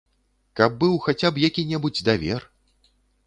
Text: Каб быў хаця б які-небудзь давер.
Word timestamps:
Каб 0.59 0.71
быў 0.83 0.95
хаця 1.07 1.29
б 1.35 1.43
які-небудзь 1.47 2.03
давер. 2.09 2.41